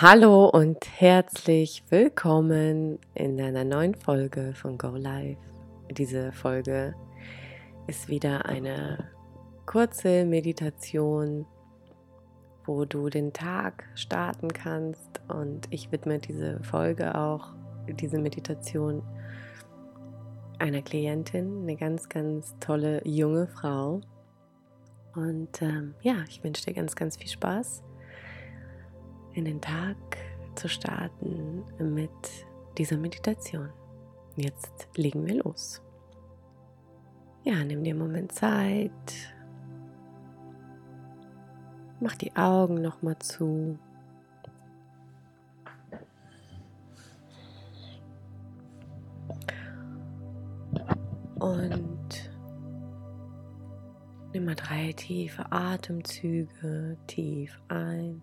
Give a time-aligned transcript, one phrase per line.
[0.00, 5.38] Hallo und herzlich willkommen in einer neuen Folge von Go Live.
[5.90, 6.94] Diese Folge
[7.88, 9.10] ist wieder eine
[9.66, 11.46] kurze Meditation,
[12.64, 17.48] wo du den Tag starten kannst und ich widme diese Folge auch,
[17.88, 19.02] diese Meditation
[20.60, 24.00] einer Klientin, eine ganz, ganz tolle junge Frau.
[25.16, 27.82] Und ähm, ja, ich wünsche dir ganz, ganz viel Spaß
[29.38, 29.96] in den Tag
[30.56, 32.10] zu starten mit
[32.76, 33.70] dieser Meditation.
[34.36, 35.80] Jetzt legen wir los.
[37.44, 38.92] Ja, nimm dir einen Moment Zeit.
[42.00, 43.78] Mach die Augen noch mal zu.
[51.38, 52.30] Und
[54.32, 58.20] nimm mal drei tiefe Atemzüge tief ein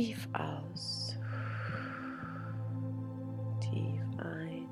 [0.00, 1.14] tief aus,
[3.60, 4.66] tief ein,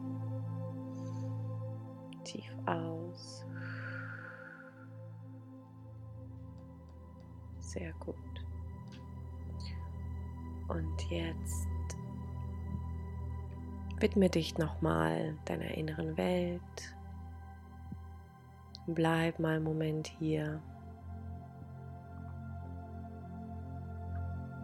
[2.24, 3.44] tief aus.
[7.58, 8.16] Sehr gut.
[10.68, 11.68] Und jetzt
[14.00, 16.96] widme dich nochmal deiner inneren Welt.
[18.86, 20.62] Bleib mal einen Moment hier.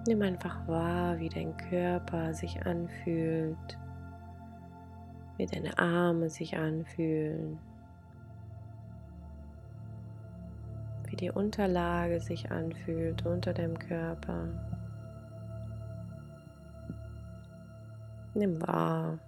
[0.07, 3.79] Nimm einfach wahr, wie dein Körper sich anfühlt,
[5.39, 7.59] wie deine Arme sich anfühlen,
[11.09, 14.47] wie die Unterlage sich anfühlt unter deinem Körper.
[18.35, 19.19] Nimm wahr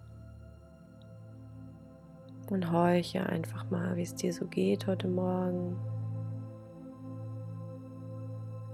[2.50, 5.78] und horche einfach mal, wie es dir so geht heute Morgen.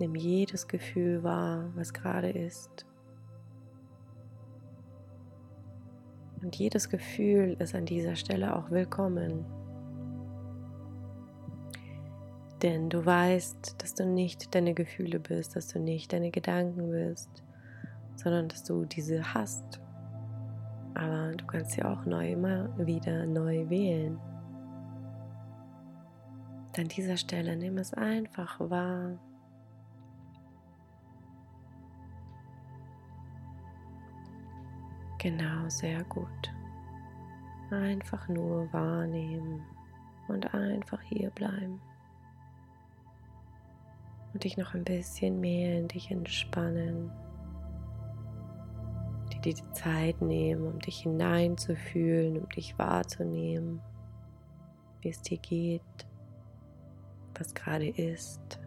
[0.02, 2.86] Nimm jedes Gefühl wahr, was gerade ist.
[6.42, 9.46] Und jedes Gefühl ist an dieser Stelle auch willkommen.
[12.62, 17.30] Denn du weißt, dass du nicht deine Gefühle bist, dass du nicht deine Gedanken bist,
[18.16, 19.80] sondern dass du diese hast.
[20.94, 24.18] Aber du kannst sie auch neu immer wieder neu wählen.
[26.76, 29.20] An dieser Stelle nimm es einfach wahr.
[35.22, 36.50] Genau, sehr gut.
[37.70, 39.62] Einfach nur wahrnehmen
[40.26, 41.80] und einfach hier bleiben.
[44.32, 47.12] Und dich noch ein bisschen mehr in dich entspannen.
[49.32, 53.80] Dir die Zeit nehmen, um dich hineinzufühlen, um dich wahrzunehmen,
[55.02, 55.82] wie es dir geht,
[57.38, 58.58] was gerade ist.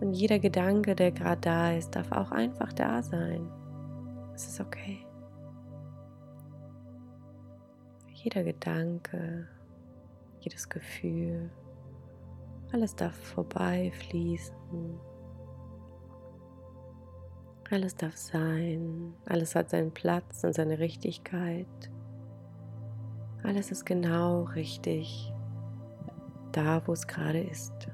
[0.00, 3.50] Und jeder Gedanke, der gerade da ist, darf auch einfach da sein.
[4.34, 5.06] Es ist okay.
[8.14, 9.48] Jeder Gedanke,
[10.40, 11.50] jedes Gefühl,
[12.72, 14.98] alles darf vorbeifließen.
[17.70, 21.66] Alles darf sein, alles hat seinen Platz und seine Richtigkeit.
[23.42, 25.32] Alles ist genau richtig,
[26.52, 27.88] da wo es gerade ist.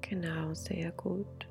[0.00, 1.49] Genau, sehr gut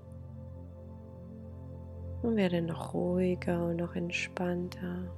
[2.22, 5.12] und werde noch ruhiger und noch entspannter.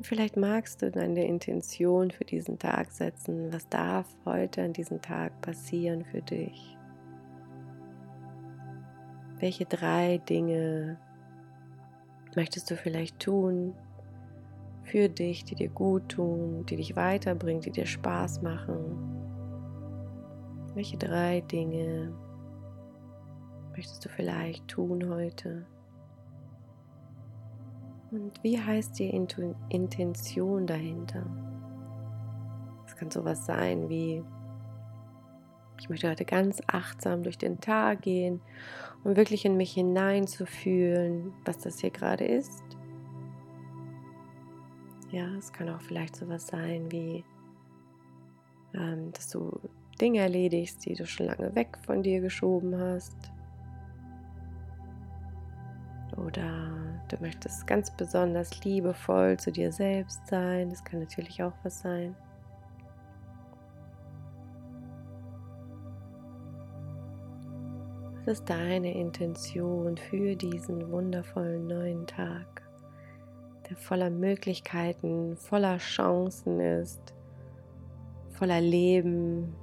[0.00, 3.52] Vielleicht magst du deine Intention für diesen Tag setzen.
[3.52, 6.76] Was darf heute an diesem Tag passieren für dich?
[9.40, 10.98] Welche drei Dinge
[12.36, 13.74] möchtest du vielleicht tun
[14.84, 19.16] für dich, die dir gut tun, die dich weiterbringen, die dir Spaß machen?
[20.74, 22.12] Welche drei Dinge
[23.78, 25.64] möchtest du vielleicht tun heute?
[28.10, 31.24] Und wie heißt die Intention dahinter?
[32.84, 34.24] Es kann sowas sein wie,
[35.78, 38.40] ich möchte heute ganz achtsam durch den Tag gehen,
[39.04, 42.64] um wirklich in mich hineinzufühlen, was das hier gerade ist.
[45.12, 47.24] Ja, es kann auch vielleicht sowas sein wie,
[48.74, 49.60] ähm, dass du
[50.00, 53.30] Dinge erledigst, die du schon lange weg von dir geschoben hast.
[56.28, 60.68] Oder du möchtest ganz besonders liebevoll zu dir selbst sein.
[60.68, 62.14] Das kann natürlich auch was sein.
[68.26, 72.60] Was ist deine Intention für diesen wundervollen neuen Tag,
[73.70, 77.14] der voller Möglichkeiten, voller Chancen ist,
[78.32, 79.56] voller Leben.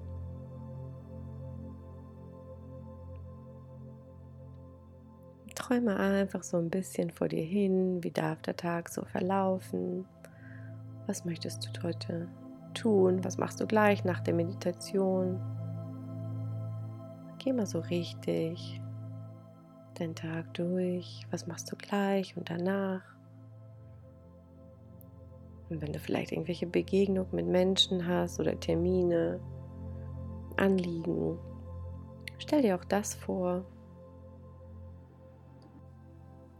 [5.66, 10.06] Träume einfach so ein bisschen vor dir hin, wie darf der Tag so verlaufen?
[11.08, 12.28] Was möchtest du heute
[12.76, 13.24] tun?
[13.24, 15.42] Was machst du gleich nach der Meditation?
[17.40, 18.80] Geh mal so richtig
[19.98, 21.26] den Tag durch.
[21.32, 23.02] Was machst du gleich und danach?
[25.72, 29.40] Und wenn du vielleicht irgendwelche Begegnungen mit Menschen hast oder Termine,
[30.58, 31.40] Anliegen,
[32.38, 33.66] stell dir auch das vor.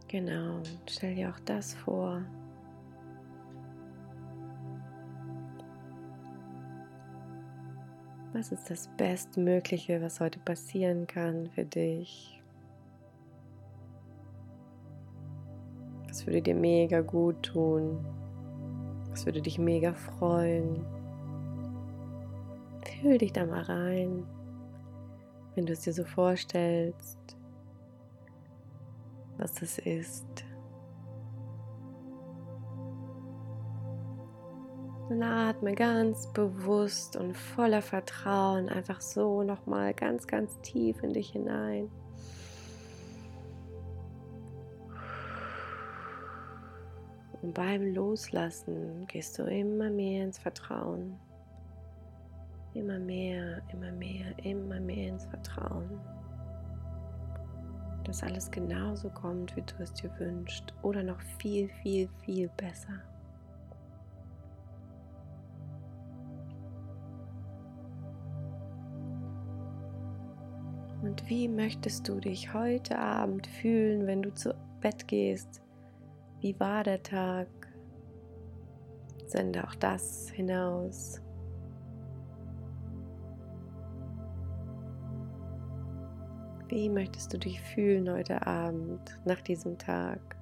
[0.08, 2.22] Genau, stell dir auch das vor.
[8.32, 12.40] Was ist das Bestmögliche, was heute passieren kann für dich?
[16.06, 18.04] Was würde dir mega gut tun?
[19.10, 20.84] Was würde dich mega freuen?
[23.00, 24.24] Fühl dich da mal rein,
[25.54, 27.35] wenn du es dir so vorstellst,
[29.38, 30.44] was das ist.
[35.08, 41.30] Dann atme ganz bewusst und voller Vertrauen einfach so nochmal ganz, ganz tief in dich
[41.30, 41.88] hinein.
[47.40, 51.16] Und beim Loslassen gehst du immer mehr ins Vertrauen.
[52.74, 56.00] Immer mehr, immer mehr, immer mehr ins Vertrauen.
[58.06, 60.72] Dass alles genauso kommt, wie du es dir wünschst.
[60.82, 63.02] Oder noch viel, viel, viel besser.
[71.02, 75.60] Und wie möchtest du dich heute Abend fühlen, wenn du zu Bett gehst?
[76.40, 77.48] Wie war der Tag?
[79.26, 81.20] Sende auch das hinaus.
[86.76, 90.36] Wie möchtest du dich fühlen heute Abend, nach diesem Tag?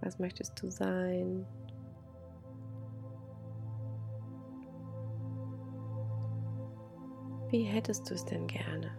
[0.00, 1.44] Was möchtest du sein?
[7.50, 8.90] Wie hättest du es denn gerne?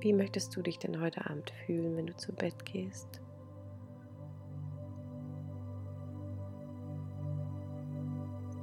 [0.00, 3.20] Wie möchtest du dich denn heute Abend fühlen, wenn du zu Bett gehst?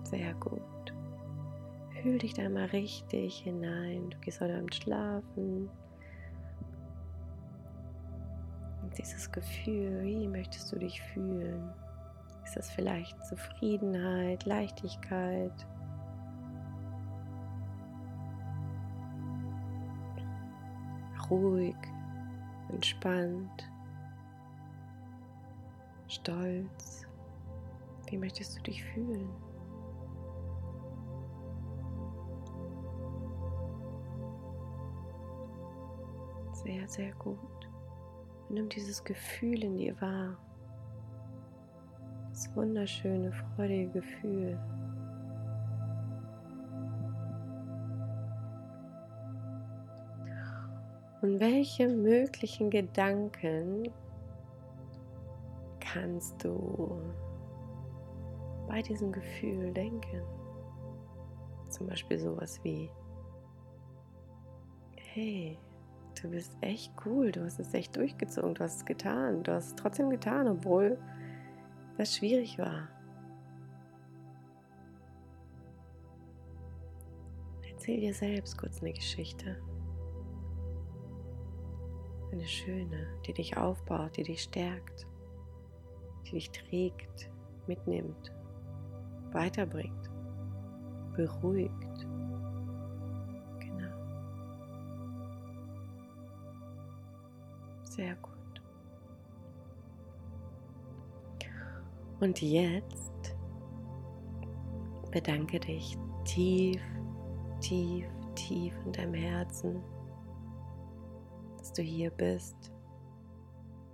[0.06, 0.92] Sehr gut.
[2.02, 4.10] Fühl dich da mal richtig hinein.
[4.10, 5.70] Du gehst heute Abend schlafen.
[8.98, 11.74] Dieses Gefühl, wie möchtest du dich fühlen?
[12.44, 15.54] Ist das vielleicht Zufriedenheit, Leichtigkeit?
[21.30, 21.76] Ruhig,
[22.70, 23.68] entspannt,
[26.08, 27.08] stolz.
[28.10, 29.30] Wie möchtest du dich fühlen?
[36.54, 37.65] Sehr, sehr gut.
[38.48, 40.38] Und nimm dieses Gefühl in dir wahr.
[42.30, 44.60] Das wunderschöne, freudige Gefühl.
[51.22, 53.90] Und welche möglichen Gedanken
[55.80, 57.02] kannst du
[58.68, 60.22] bei diesem Gefühl denken?
[61.70, 62.92] Zum Beispiel sowas wie,
[64.98, 65.58] hey,
[66.22, 69.68] du bist echt cool, du hast es echt durchgezogen, du hast es getan, du hast
[69.68, 70.98] es trotzdem getan, obwohl
[71.98, 72.90] das schwierig war.
[77.70, 79.62] Erzähl dir selbst kurz eine Geschichte.
[82.32, 85.06] Eine schöne, die dich aufbaut, die dich stärkt,
[86.26, 87.30] die dich trägt,
[87.68, 88.34] mitnimmt,
[89.32, 90.10] weiterbringt,
[91.16, 91.85] beruhigt.
[97.96, 98.34] Sehr gut.
[102.20, 103.36] Und jetzt
[105.12, 106.82] bedanke dich tief,
[107.62, 109.82] tief, tief in deinem Herzen,
[111.58, 112.74] dass du hier bist,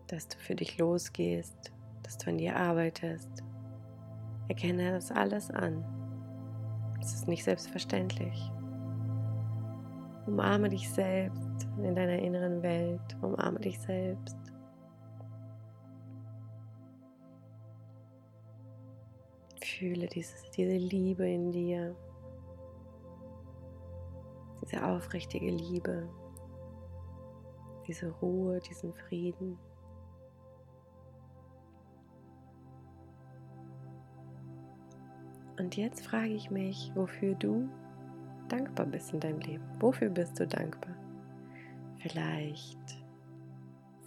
[0.08, 3.43] dass du für dich losgehst, dass du an dir arbeitest.
[4.48, 5.86] Erkenne das alles an.
[7.00, 8.51] Es ist nicht selbstverständlich.
[10.25, 11.40] Umarme dich selbst
[11.85, 13.01] in deiner inneren Welt.
[13.21, 14.38] Umarme dich selbst.
[19.63, 21.95] Fühle dieses, diese Liebe in dir.
[24.61, 26.07] Diese aufrichtige Liebe.
[27.88, 29.57] Diese Ruhe, diesen Frieden.
[35.57, 37.69] Und jetzt frage ich mich, wofür du
[38.50, 39.63] dankbar bist in deinem Leben.
[39.79, 40.95] Wofür bist du dankbar?
[42.01, 42.98] Vielleicht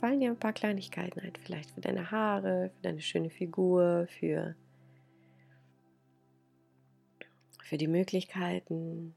[0.00, 1.32] fallen dir ein paar Kleinigkeiten ein.
[1.44, 4.56] Vielleicht für deine Haare, für deine schöne Figur, für,
[7.62, 9.14] für die Möglichkeiten,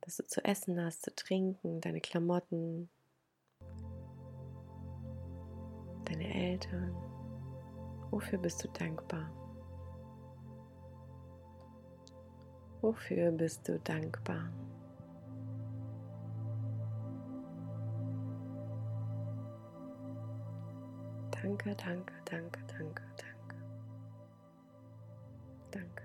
[0.00, 2.88] dass du zu essen hast, zu trinken, deine Klamotten,
[6.04, 6.96] deine Eltern.
[8.10, 9.30] Wofür bist du dankbar?
[12.80, 14.50] Wofür bist du dankbar?
[21.48, 23.54] Danke, danke, danke, danke, danke.
[25.70, 26.02] Danke.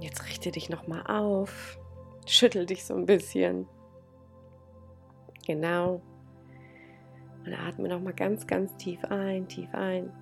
[0.00, 1.78] Jetzt richte dich nochmal auf.
[2.26, 3.66] Schüttel dich so ein bisschen.
[5.46, 6.02] Genau.
[7.46, 10.12] Und atme nochmal ganz, ganz tief ein, tief ein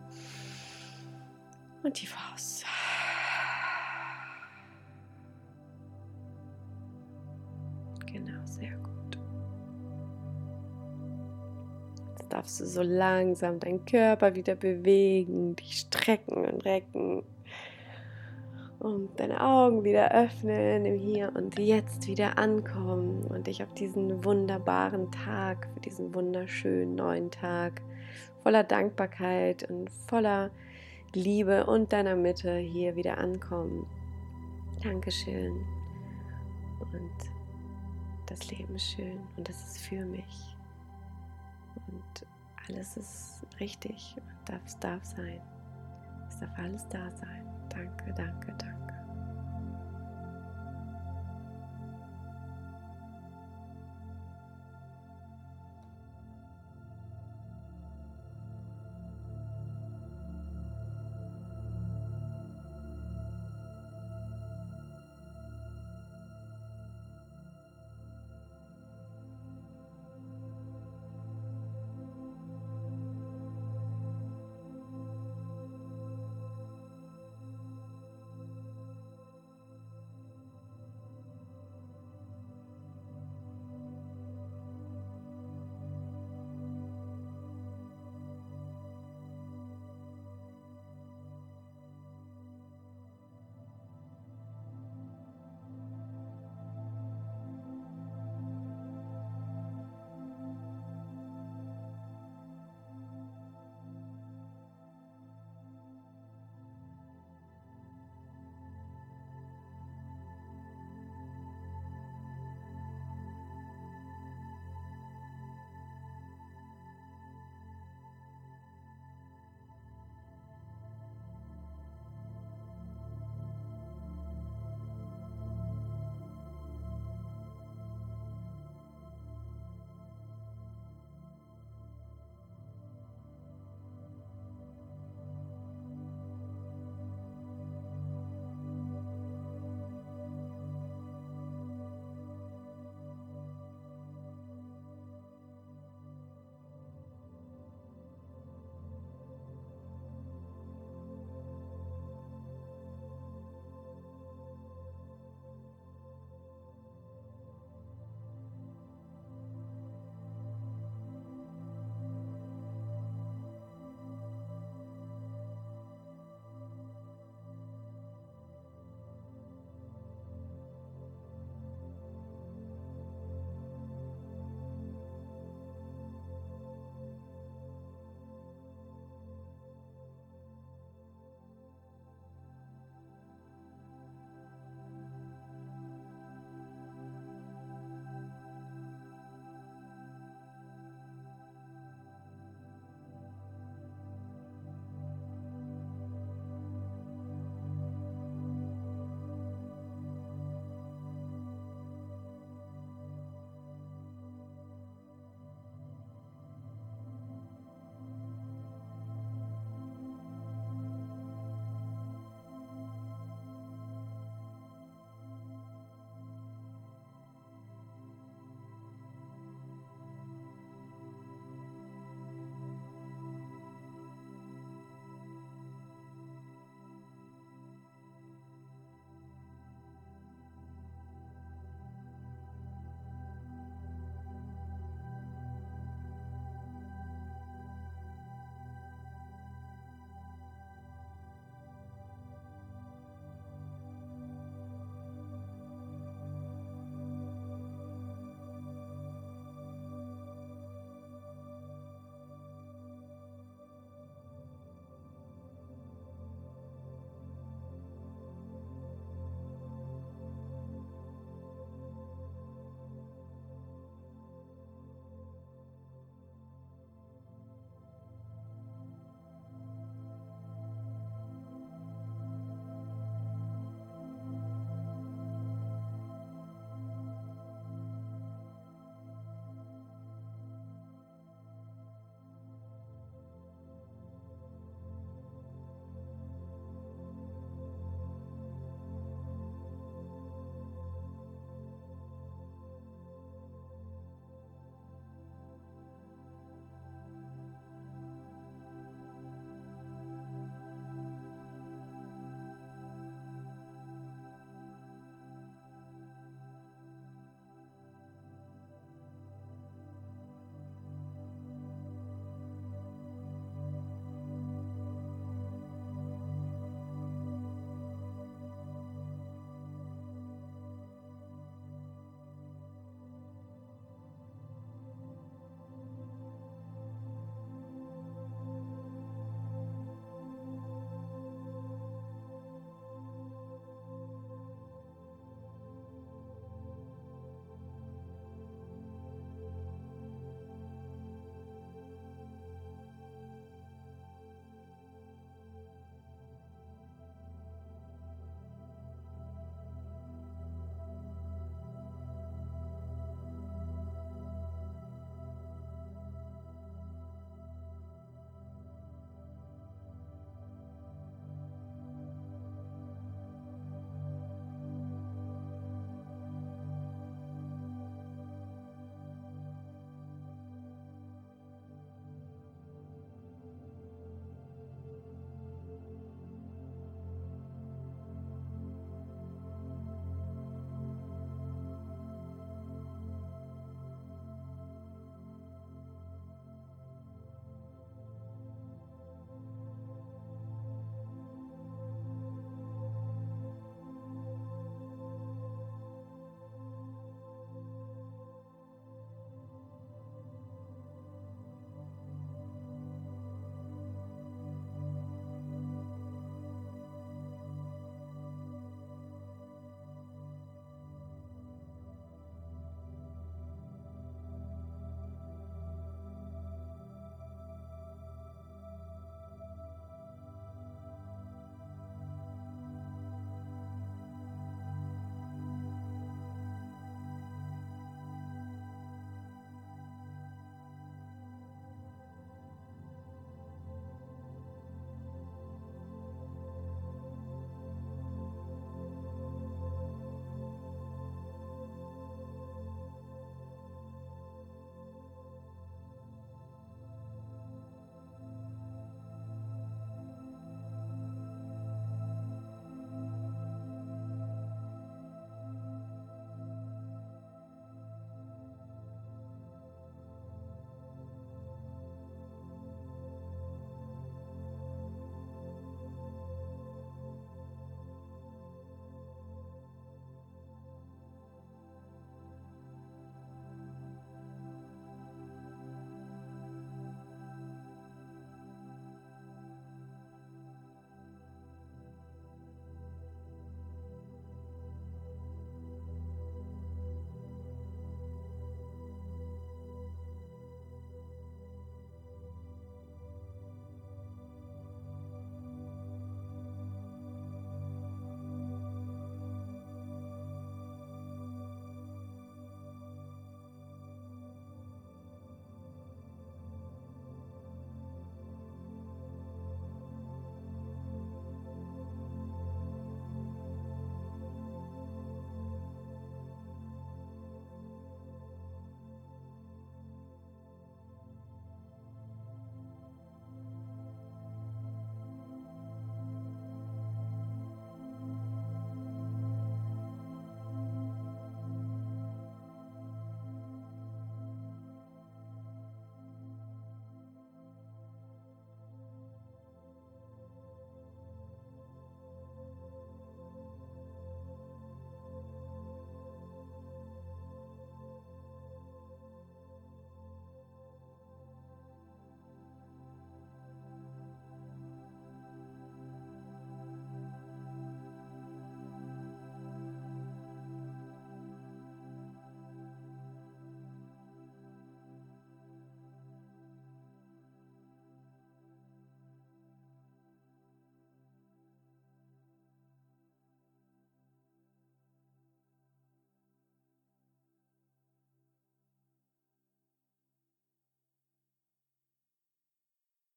[1.82, 2.64] und tief aus.
[12.42, 17.22] Darfst du so langsam deinen Körper wieder bewegen, dich strecken und recken
[18.80, 24.24] und deine Augen wieder öffnen, im Hier und Jetzt wieder ankommen und dich auf diesen
[24.24, 27.80] wunderbaren Tag, für diesen wunderschönen neuen Tag
[28.42, 30.50] voller Dankbarkeit und voller
[31.14, 33.86] Liebe und deiner Mitte hier wieder ankommen.
[34.82, 35.64] Dankeschön.
[36.80, 37.12] Und
[38.26, 40.51] das Leben ist schön und es ist für mich.
[42.68, 45.40] Alles ist richtig und darf, es darf sein.
[46.28, 47.46] Es darf alles da sein.
[47.68, 48.81] Danke, danke, danke.